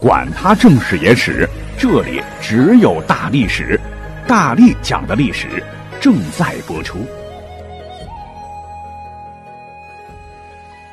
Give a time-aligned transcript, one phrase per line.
[0.00, 1.46] 管他正史野史，
[1.78, 3.78] 这里只有大历史，
[4.26, 5.62] 大力讲的历史
[6.00, 7.00] 正在播出。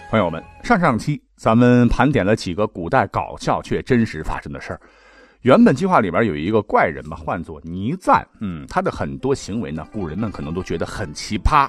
[0.09, 4.81] 朋友们，上上期咱们盘点了几个古代搞笑却真实发生的事儿。
[5.43, 8.27] 原本计划里边有一个怪人嘛，唤作倪瓒。
[8.41, 11.65] 嗯，他的很多行为呢，古人们可能都觉得很奇葩。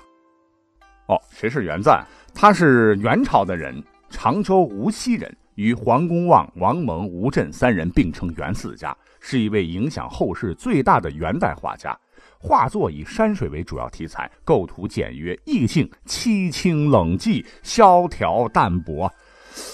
[1.06, 2.04] 哦，谁是袁赞？
[2.34, 3.80] 他是元朝的人，
[4.10, 5.32] 常州无锡人。
[5.58, 11.98] 与黄公望、王蒙、吴镇三人并称元四家，是一位影响后世最大的元代画家。
[12.38, 19.12] 画作以山水为主要题材，构图简约，意境凄清冷寂、萧条淡泊。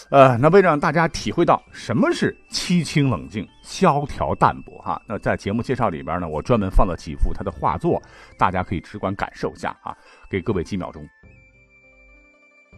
[0.09, 8.01] 呃，那为了让大家体会到什么是凄清冷静、萧条淡泊，哈，那在节目介绍里边呢，我专门放了几幅他的画作，
[8.39, 9.95] 大家可以直观感受一下啊，
[10.31, 11.07] 给各位几秒钟。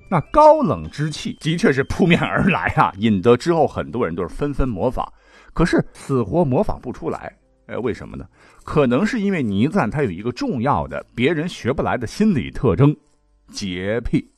[0.08, 5.06] 那高冷之气的确是扑面而来啊，引得之后很多人都是纷纷模仿，
[5.52, 7.36] 可是死活模仿不出来。
[7.66, 8.24] 呃，为什么呢？
[8.62, 12.96] 可能是因为倪瓒他有一个重要的别人学不来的心理特征——
[13.50, 14.30] 洁癖。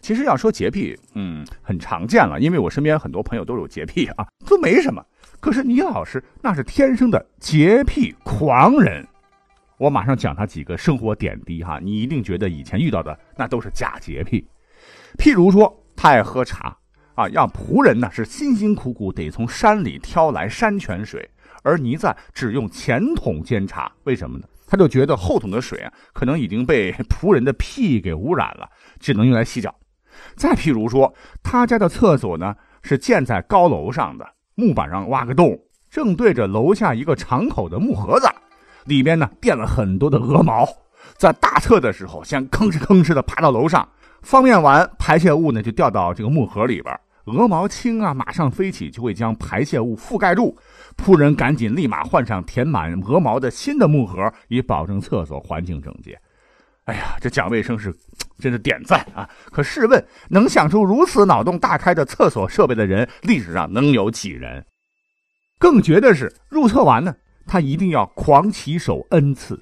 [0.00, 5.04] 其实要说洁癖，嗯，很常见了，因为我身边很多朋友都有洁癖啊，都没什么。
[5.40, 9.04] 可是倪老师那是天生的洁癖狂人。
[9.76, 14.46] 我马上讲他几个生活点滴哈，你一定觉得以前遇到的那都是假洁癖。
[15.18, 16.76] 譬如说，他爱喝茶，
[17.14, 21.28] 啊，让仆人呢是辛辛苦苦得从山里挑来山泉水，
[21.62, 24.46] 而倪瓒只用前桶煎茶，为什么呢？
[24.66, 28.68] 他就觉得后桶的水啊，可能已经被仆人的屁给污染了，
[29.00, 29.74] 只能用来洗脚。
[30.36, 34.24] 再譬如说，他家的厕所呢是建在高楼上的，
[34.54, 35.58] 木板上挖个洞，
[35.90, 38.28] 正对着楼下一个敞口的木盒子，
[38.84, 40.64] 里边呢垫了很多的鹅毛，
[41.16, 43.88] 在大厕的时候，先吭哧吭哧的爬到楼上。
[44.22, 50.56] 方便完，排泄物呢就掉到这个木盒里边，鹅毛轻啊，马上飞起就会将排泄物覆盖住。
[50.96, 56.18] 仆人赶紧立马换上填满鹅毛的新的木盒，以保证厕所环境整洁。
[56.84, 57.94] 哎呀，这讲卫生是
[58.38, 59.28] 真是点赞啊！
[59.52, 64.64] 可试问，能想出如此脑洞大开的厕所设备的人，历史上能有几人？
[65.58, 67.14] 更绝的是，入厕完呢，
[67.46, 69.60] 他一定要狂洗手 n 次。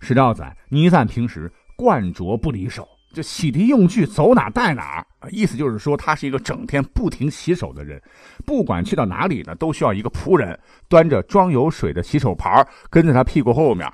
[0.00, 2.86] 史料载，倪瓒平时惯着不离手。
[3.18, 8.00] 这洗涤用具走哪带哪意思就是说他是一个整天不停洗手的人，
[8.46, 10.56] 不管去到哪里呢，都需要一个仆人
[10.88, 13.92] 端着装有水的洗手盘跟在他屁股后面。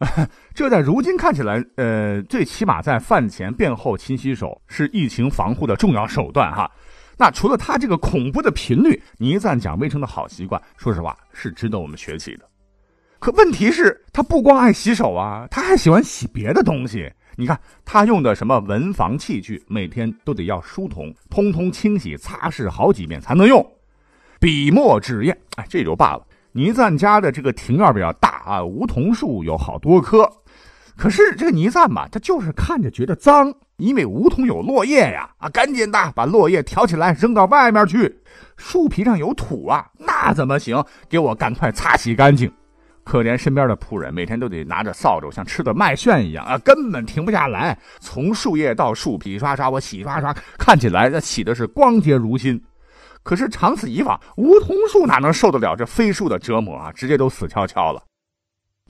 [0.52, 6.70] 这在如今看起来，呃，最起码在饭前便后勤洗手是疫情防护的重要手段哈。
[7.16, 12.46] 那除了他这个恐怖的频率，倪瓒讲卫生的好习惯，说实话是值得我们学习的。
[13.18, 17.10] 可问题是，他不光爱洗手啊，他还喜欢洗别的东西。
[17.36, 23.66] 你看他用的什么文房器具，每天都得要书童通通清洗擦拭好几遍才能用。
[24.38, 26.26] 笔墨纸砚，哎，这就罢了。
[26.52, 30.30] 倪瓒家的这个庭院比较大啊，梧桐树有好多棵。
[30.96, 38.20] 可是这个倪瓒吧，他就是看着觉得脏，因为梧桐有落叶呀，啊，赶紧的把落叶挑起来扔到外面去。
[38.58, 40.84] 树皮上有土啊，那怎么行？
[41.08, 42.52] 给我赶快擦洗干净。
[43.04, 47.76] 可怜身边的仆人，每天都得拿着扫帚，像吃的麦旋一样啊，根本停不下来。
[48.00, 52.62] 从树叶到树皮，刷刷我洗刷刷，看起来那洗的是光洁如新。
[53.24, 56.92] 可是长此以往，梧桐树哪能受得了这飞树的折磨啊？
[56.92, 58.02] 直接都死翘翘了。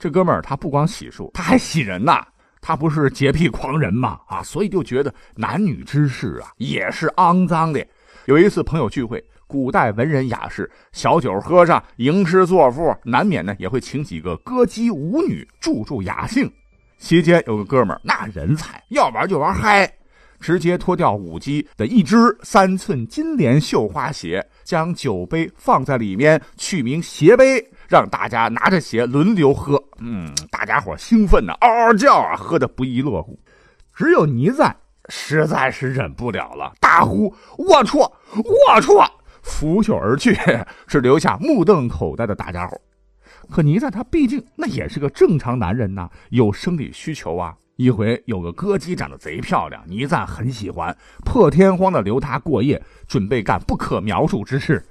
[0.01, 2.25] 这哥们儿他不光洗树，他还洗人呐。
[2.61, 4.19] 他不是洁癖狂人吗？
[4.27, 7.85] 啊，所以就觉得男女之事啊也是肮脏的。
[8.25, 9.23] 有一次朋友聚会。
[9.53, 16.51] 古代文人雅士，小酒喝上，吟诗作赋，难免呢也会请几个歌姬舞女助助雅兴。
[16.97, 19.87] 席间有个哥们儿，那人才，要玩就玩嗨，
[20.39, 29.79] 直接脱掉舞姬的一只三寸金莲绣花鞋，将酒杯放在里面，取名鞋杯，让大家拿着鞋轮流喝。
[29.99, 33.39] 嗯，大家伙兴奋的嗷嗷叫啊，喝的不亦乐乎。
[33.93, 34.75] 只有倪瓒
[35.09, 37.31] 实在是忍不了了，大呼
[37.69, 39.07] ：“龌龊，龌龊！”
[39.43, 40.35] 拂袖而去，
[40.87, 42.79] 只留下目瞪口呆的大家伙。
[43.49, 47.55] 可倪瓒他毕竟那也是个正常男人呐，有生理需求啊。
[47.75, 50.95] 一回有个歌姬长得贼漂亮，倪瓒很喜欢，
[51.25, 54.85] 破天荒的留她过夜，准备干不可描述之事。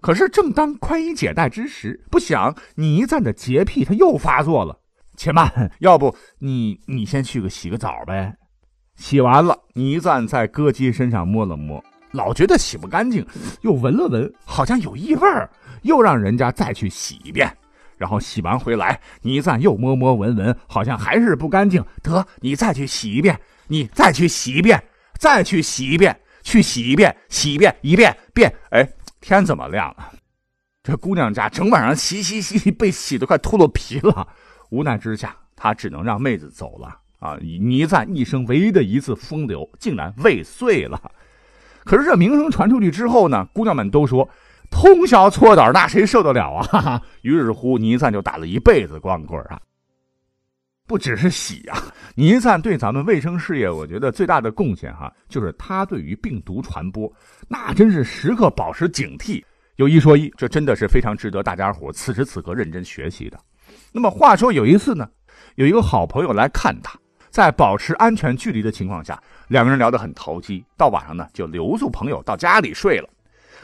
[0.00, 4.78] 可是正当宽衣解带之时，不想倪瓒的洁癖他又发作了。
[5.16, 8.36] 且慢，要不你你先去个洗个澡呗。
[8.94, 11.82] 洗完了，倪瓒在歌姬身上摸了摸。
[12.12, 13.26] 老觉得洗不干净，
[13.62, 15.50] 又闻了闻，好像有异味儿，
[15.82, 17.54] 又让人家再去洗一遍。
[17.96, 21.84] 然后洗完回来，倪瓒又摸摸闻闻，好像还是不干净。
[22.02, 24.82] 得，你再去洗一遍，你再去洗一遍，
[25.18, 28.54] 再去洗一遍，去洗一遍，洗一遍，一遍遍。
[28.70, 28.88] 哎，
[29.20, 30.12] 天怎么亮了？
[30.84, 34.28] 这姑娘家整晚上洗洗洗，被洗得快秃噜皮了。
[34.70, 36.96] 无奈之下，他只能让妹子走了。
[37.18, 41.10] 啊，倪瓒一生唯一的一次风流，竟然未遂了。
[41.88, 44.28] 可是这名声传出去之后呢，姑娘们都说
[44.70, 46.62] 通宵搓澡，那谁受得了啊？
[46.64, 47.02] 哈哈。
[47.22, 49.58] 于是乎，倪瓒就打了一辈子光棍啊。
[50.86, 51.74] 不只是洗呀，
[52.14, 57.10] 倪瓒对咱们卫生事业，我觉得最大的贡献哈，就是他对于病毒传播，
[57.48, 59.42] 那真是时刻保持警惕。
[59.76, 63.38] 有一说一，这真的是非常值得大家伙此时此刻认真学习的。
[63.92, 65.08] 那么话说有一次呢，
[65.54, 66.98] 有一个好朋友来看他，
[67.30, 73.08] 在保持安全距离的情况下，两个人聊得很投机，到晚上呢就留宿朋友到家里睡了。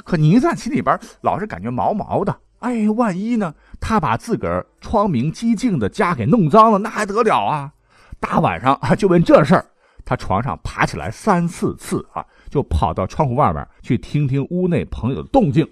[0.04, 2.36] 可倪瓒心里边老是感觉毛毛的。
[2.60, 3.54] 哎，万一呢？
[3.78, 7.70] 他把自个儿窗明几净的家给弄脏了，那还得了啊！
[8.18, 9.66] 大晚上啊，就问这事儿，
[10.02, 15.70] 他床上爬起来三四次啊，就跑到窗户外边去听听屋内朋友的动静。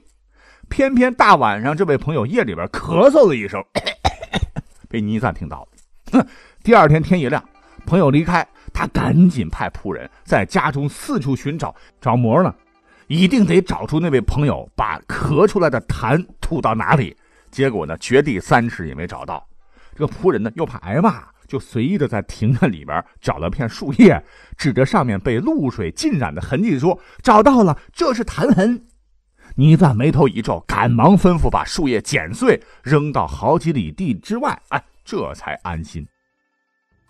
[0.69, 3.65] 偏偏大晚上，这位朋友夜里边咳嗽了一声，
[4.89, 5.69] 被倪瓒听到了。
[6.13, 6.27] 哼！
[6.63, 7.43] 第二天天一亮，
[7.87, 12.55] 朋友离开，他赶紧派仆人在家中四处寻找，找魔呢。
[13.09, 17.15] 一定得找出那位朋友把咳出来的痰吐到哪里。
[17.51, 19.47] 结果呢，掘地三尺也没找到。
[19.95, 24.25] 这个仆人呢，又怕挨骂，就随意的在庭院里边找了片树叶，
[24.57, 28.83] 指着上面被露水浸染的痕迹说：“找到了，这是痰痕。”
[29.57, 34.59] 倪瓒眉头一皱，赶忙吩咐把树叶剪碎，扔到好几里地之外。
[34.69, 36.07] 哎，这才安心。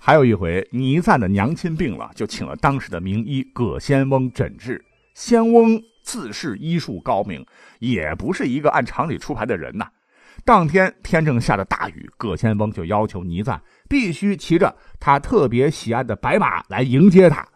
[0.05, 4.85] 还有一回，倪瓒的娘亲病了，就请了当时的名医葛仙翁诊治。
[5.15, 5.81] 仙翁。
[6.03, 7.47] 自恃医术高明，
[7.79, 9.89] 也不是一个按常理出牌的人呐。
[10.45, 17.47] 当天天正下着大雨，葛仙翁就要求倪瓒必须骑着他特别喜爱的白马来迎接他。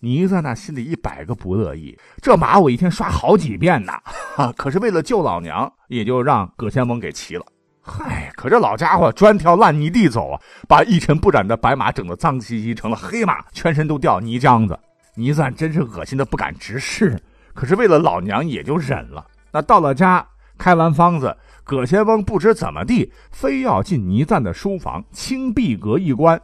[0.00, 3.94] 倪瓒那心里一百个不乐意，这马我一天刷好几遍呢。
[4.54, 7.46] 可是为了救老娘，也就让葛仙翁给骑了。
[7.80, 14.78] 嗨，可这老家伙专挑烂泥地走啊，把一尘不染的白马整得脏兮兮，成了黑马，全身都掉泥浆子。
[15.16, 17.20] 倪瓒真是恶心的不敢直视。
[17.52, 19.26] 可是为了老娘，也就忍了。
[19.50, 20.24] 那到了家，
[20.56, 26.40] 开完方子，葛仙翁不知怎么地，非要进倪瓒的书房青壁阁一关。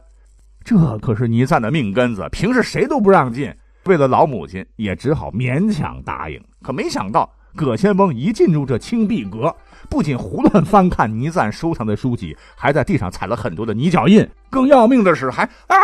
[0.65, 3.55] 这可是倪瓒的命根子，平时谁都不让进。
[3.85, 6.43] 为了老母亲，也只好勉强答应。
[6.61, 9.55] 可没想到，葛仙翁一进入这青壁阁，
[9.89, 14.27] 不仅胡乱翻看倪瓒收藏的书籍，还在地上踩了很多的泥脚印。
[14.49, 15.75] 更要命的是，还 啊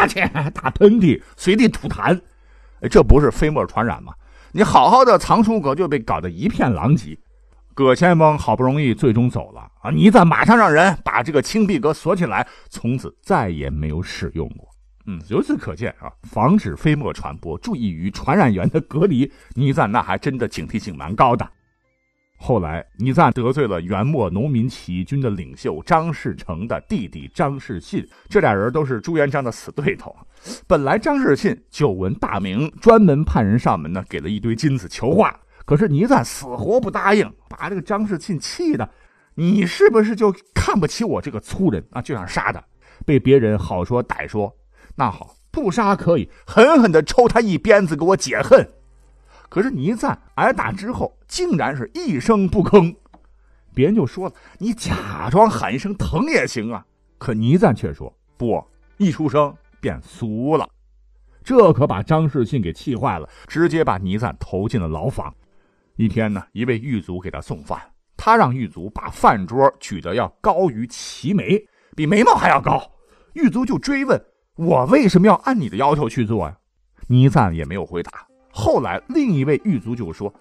[0.00, 0.20] 啊去
[0.54, 2.20] 打喷嚏，随地吐痰。
[2.90, 4.12] 这不是飞沫传染吗？
[4.52, 7.18] 你好好的藏书阁就被搞得一片狼藉，
[7.74, 9.90] 葛先锋好不容易最终走了啊！
[9.90, 14.66] 倪瓒马上让人把这个青壁阁锁起来，从此再也没有使用过。
[15.06, 21.48] 嗯，由此可见啊，防止飞沫传播，注意与传染源的隔离，倪瓒那还真的警惕性蛮高的。
[22.40, 30.14] 后来，倪瓒得罪了元末农民起义军的领袖张士诚的弟弟张士信，这俩人都是朱元璋的死对头。
[30.66, 35.38] 本来张士信久闻大名，专门派人上门呢，给了一堆金子求画。
[35.64, 38.88] 可是倪瓒死活不答应，把这个张士信气的，
[39.34, 42.00] 你是不是就看不起我这个粗人啊？
[42.00, 42.62] 就想杀他。
[43.04, 44.56] 被别人好说歹说，
[44.94, 48.66] 那好，不杀可以，狠狠的抽他一鞭子，给我解恨。
[49.48, 52.94] 可是倪瓒挨打之后，竟然是一声不吭。
[53.74, 56.84] 别人就说了：“你假装喊一声疼也行啊。”
[57.16, 58.62] 可倪瓒却说：“不，
[58.96, 60.68] 一出声便俗了。”
[61.42, 65.34] 这可把张世信给气坏了，直接把倪瓒投进了牢房。
[65.96, 67.80] 一天呢，一位狱卒给他送饭，
[68.16, 72.80] 他让狱卒把饭桌举得要高于齐眉，比眉毛还要高。
[73.32, 74.22] 狱卒就追问
[74.56, 76.58] ：“我为什么要按你的要求去做呀？”
[77.08, 78.27] 倪瓒也没有回答。
[78.60, 80.34] 后来，另一位狱卒就说：“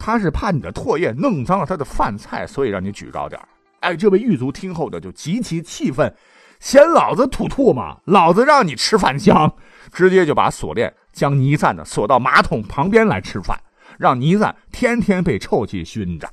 [0.00, 3.38] 他是怕你的唾液弄脏了他的饭菜，所以让你举高点
[3.80, 6.10] 哎，这位狱卒听后的就极其气愤，
[6.58, 7.98] 嫌老子吐唾吗？
[8.06, 9.54] 老子让你吃饭香，
[9.92, 13.60] 直接就把锁链将倪瓒呢锁到马桶旁边来吃饭，
[13.98, 16.26] 让倪瓒天天被臭气熏着。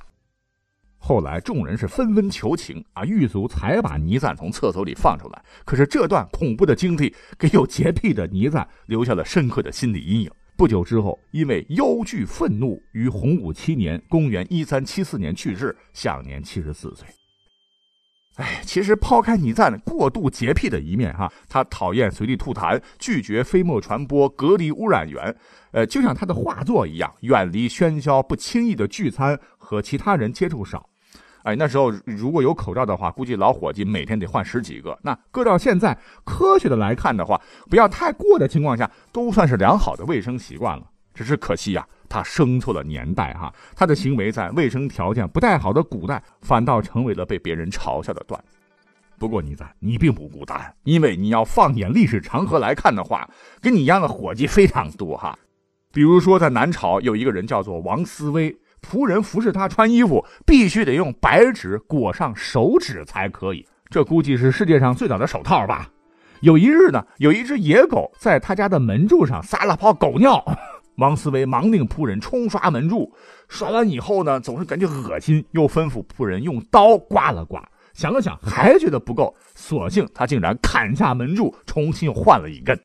[0.96, 5.44] 后来众人是纷纷求情啊，狱卒才把倪瓒从厕所里放出来。
[5.66, 10.30] 可是这段恐怖的经历给有洁癖的倪瓒留下了深刻的心理阴影。
[10.58, 17.06] 不久之后，因为忧惧愤怒，于洪武七年（公元一三七四年）去世，享年七十四岁。
[18.38, 25.32] 哎，其实抛开倪瓒过度洁癖的一面，哈，他讨厌随地吐痰，拒绝飞沫传播，隔离污染源，
[25.70, 30.90] 呃，就像他的画作一样，远离喧嚣，不轻易的聚餐，和其他人接触少。
[31.48, 34.98] 哎，那时候如果有口罩的话，估计老伙计每天得换十几个。
[35.02, 37.40] 那搁到现在，科学的来看的话，
[37.70, 40.84] 不要太过的情况下，都算是良好的卫生习惯了。
[41.14, 48.58] 只是可惜呀，他生错了年代哈，他的行为在卫生条件不太好的古代，反倒成为了被别人嘲笑的段子。
[49.18, 53.26] 不过你在，你并不孤单，因为你要放眼历史长河来看的话，
[53.62, 55.38] 跟你一样的伙计非常多哈。
[55.94, 65.90] 比如说在南朝有一个人叫做王思威，仆人服侍他穿衣服，必须得用白纸裹上手指才可以，这估计是世界上最早的手套吧。
[66.40, 70.44] 有一日呢，有一只野狗在他家的门柱上撒了泡狗尿，
[70.98, 73.12] 王思维忙令仆人冲刷门柱，
[73.48, 77.60] 刷完以后呢，总是感觉恶心，又吩咐仆人用刀刮了刮。
[77.92, 82.80] 想了想，还觉得不够，索性他竟然砍下门柱，重新换了一根。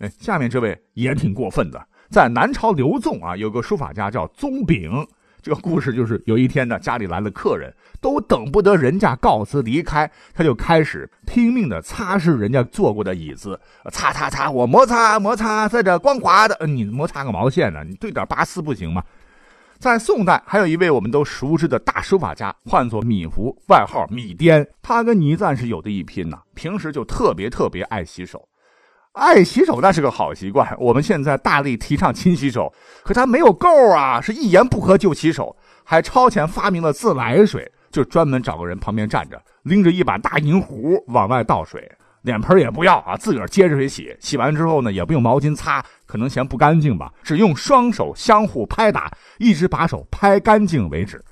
[0.00, 5.06] 哎，下面这位也挺过分的，在南朝刘纵啊，有个书法家叫宗炳。
[5.40, 13.58] 这个故事就是有一天呢，家里来了客人，都等不得人家告辞离开，他就开始拼命的擦拭人家坐过的椅子，
[13.92, 17.84] 擦擦擦，我摩擦摩擦，在这光滑的，你摩擦个毛线呢？
[17.86, 19.02] 你对点八丝不行吗？
[19.78, 24.66] 在宋代，还有一位我们都熟知的大书法家，唤作米芾，外号米癫。
[24.82, 26.40] 他跟倪瓒是有的一拼呐。
[26.54, 28.48] 平时就特别特别爱洗手，
[29.18, 30.76] 爱洗手那是个好习惯。
[30.78, 32.72] 我们现在大力提倡勤洗手，
[33.02, 41.90] 可他没有够啊，是一言不合就洗手，还超前发明了自来水，就专门找个人旁边站着，拎着一把大银壶往外倒水。
[42.22, 44.14] 脸盆也不要啊，自个儿接着水洗。
[44.20, 51.24] 洗完之后呢，也不用毛巾擦，可能嫌不干净吧，只用双手相互拍打，一直把手拍干净为止。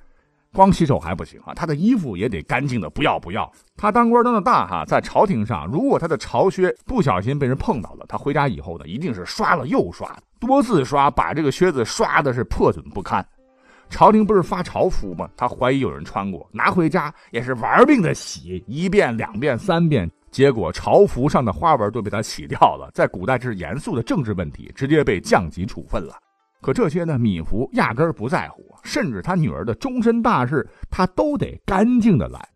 [0.57, 3.53] 光洗手还不行啊，他的衣服也得干净的不要不要。
[3.77, 13.23] 他当官当的大哈，在朝廷上，如果他的朝靴不小心被人碰到了，他回家以后呢，一定是刷了又刷，多次刷，把这个靴子刷的是破损不堪。
[13.91, 15.29] 朝廷不是发朝服吗？
[15.37, 20.11] 他怀疑有人穿过，拿回家也是玩命的洗，一遍、两遍、三遍。
[20.31, 26.17] 结果朝服上的花纹都被他洗掉了，在古代这是严肃的政治问题，直接被降级处分了。
[26.67, 32.49] 可这些呢，米芾压根儿不在乎，甚至他女儿的终身大事，他都得干净的来。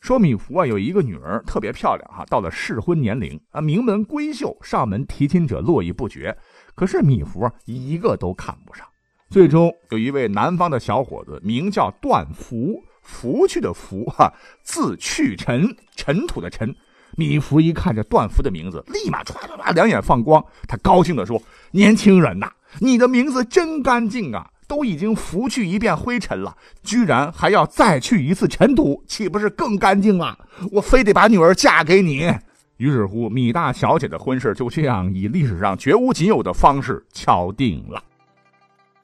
[0.00, 6.36] 说米芾啊，有一个女儿特别漂亮哈，到了适婚年龄啊，名门闺秀，上门提亲者络绎不绝。
[6.74, 8.84] 可是米芾啊，一个都看不上。
[9.28, 14.34] 最终有一位南方的小伙子，名叫段福，福去的福哈，
[14.64, 16.74] 字去尘，尘土的尘。
[17.16, 24.50] 米芾一看这段福的名字，立马唰唰唰两眼放光，他高兴地说：“年轻人呐，你的名字真干净啊！
[24.68, 30.38] 都已经拂去一遍灰尘了，居然还要再去一次尘土，岂不是更干净了？
[30.70, 32.32] 我非得把女儿嫁给你。”
[32.78, 38.02] 于是乎，米大小姐的婚事就这样以历史上绝无仅有的方式敲定了。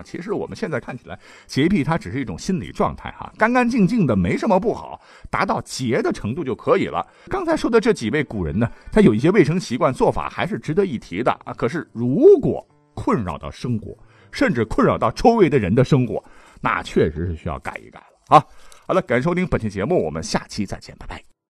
[0.05, 7.05] 其实我们现在看起来，洁癖它只是一种心理状态哈，干干净净的没什么不好，达到洁的程度就可以了。
[7.29, 11.53] 刚才说的这几位古人呢，他有一些卫生习惯做法还是值得一提的啊。
[11.53, 12.65] 可是如果
[12.97, 13.97] 困扰到生活，
[14.33, 16.25] 甚至困扰到周围的人的生活，
[16.61, 18.45] 那确实是需要改一改了啊。
[18.89, 21.36] 好了，感谢收听本期节目，我们下期再见，拜拜。